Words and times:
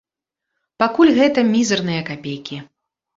Пакуль 0.83 1.11
гэта 1.19 1.43
мізэрныя 1.49 2.01
капейкі. 2.09 2.57